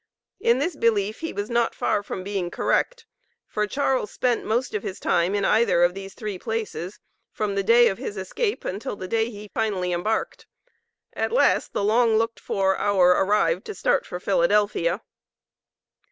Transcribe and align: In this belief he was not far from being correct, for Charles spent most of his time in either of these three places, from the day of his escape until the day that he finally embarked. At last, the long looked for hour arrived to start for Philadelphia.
In 0.39 0.57
this 0.57 0.75
belief 0.75 1.19
he 1.19 1.31
was 1.31 1.47
not 1.47 1.75
far 1.75 2.01
from 2.01 2.23
being 2.23 2.49
correct, 2.49 3.05
for 3.45 3.67
Charles 3.67 4.09
spent 4.09 4.43
most 4.43 4.73
of 4.73 4.81
his 4.81 4.99
time 4.99 5.35
in 5.35 5.45
either 5.45 5.83
of 5.83 5.93
these 5.93 6.15
three 6.15 6.39
places, 6.39 6.99
from 7.31 7.53
the 7.53 7.61
day 7.61 7.87
of 7.87 7.99
his 7.99 8.17
escape 8.17 8.65
until 8.65 8.95
the 8.95 9.07
day 9.07 9.25
that 9.25 9.31
he 9.31 9.51
finally 9.53 9.91
embarked. 9.93 10.47
At 11.13 11.31
last, 11.31 11.73
the 11.73 11.83
long 11.83 12.15
looked 12.15 12.39
for 12.39 12.75
hour 12.79 13.09
arrived 13.09 13.63
to 13.65 13.75
start 13.75 14.07
for 14.07 14.19
Philadelphia. 14.19 15.03